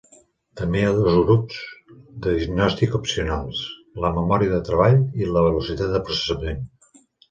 També 0.61 0.79
hi 0.83 0.87
ha 0.87 0.93
dos 1.07 1.19
grups 1.27 1.59
de 1.99 2.33
diagnòstic 2.39 2.99
opcionals: 3.03 3.63
la 4.09 4.15
memòria 4.19 4.59
de 4.59 4.67
treball 4.73 5.01
i 5.25 5.27
la 5.37 5.49
velocitat 5.51 5.97
de 5.99 6.07
processament. 6.13 6.71